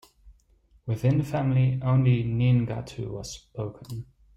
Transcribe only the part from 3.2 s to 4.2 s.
spoken.